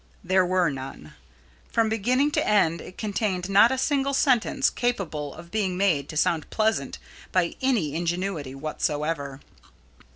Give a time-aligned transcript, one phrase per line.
[0.23, 1.13] There were none.
[1.71, 6.17] From beginning to end it contained not a single sentence capable of being made to
[6.17, 6.97] sound pleasant
[7.31, 9.41] by any ingenuity whatsoever.